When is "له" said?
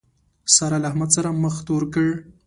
0.81-0.87